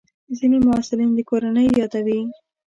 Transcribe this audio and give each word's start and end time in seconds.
ځینې 0.37 0.57
محصلین 0.67 1.09
د 1.15 1.19
کورنۍ 1.29 1.67
یادوي. 1.79 2.21